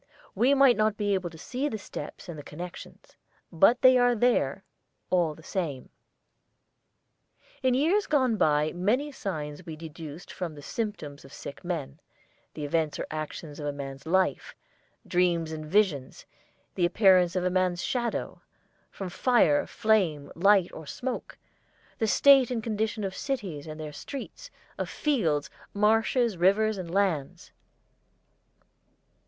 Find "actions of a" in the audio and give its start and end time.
13.11-13.71